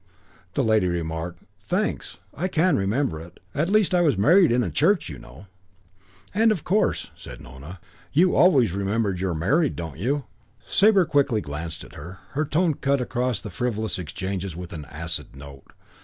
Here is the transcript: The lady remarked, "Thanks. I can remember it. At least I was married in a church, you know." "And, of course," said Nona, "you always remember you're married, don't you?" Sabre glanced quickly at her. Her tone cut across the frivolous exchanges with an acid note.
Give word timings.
The 0.53 0.63
lady 0.63 0.87
remarked, 0.87 1.43
"Thanks. 1.59 2.17
I 2.33 2.47
can 2.47 2.75
remember 2.75 3.19
it. 3.21 3.39
At 3.53 3.69
least 3.69 3.93
I 3.93 4.01
was 4.01 4.17
married 4.17 4.51
in 4.51 4.63
a 4.63 4.71
church, 4.71 5.09
you 5.09 5.19
know." 5.19 5.45
"And, 6.33 6.51
of 6.51 6.63
course," 6.63 7.11
said 7.15 7.39
Nona, 7.39 7.79
"you 8.11 8.35
always 8.35 8.71
remember 8.71 9.13
you're 9.13 9.35
married, 9.35 9.75
don't 9.75 9.99
you?" 9.99 10.23
Sabre 10.67 11.05
glanced 11.05 11.11
quickly 11.29 11.43
at 11.87 11.93
her. 11.93 12.17
Her 12.31 12.45
tone 12.45 12.73
cut 12.73 12.99
across 12.99 13.41
the 13.41 13.51
frivolous 13.51 13.99
exchanges 13.99 14.55
with 14.55 14.73
an 14.73 14.85
acid 14.85 15.35
note. 15.35 15.71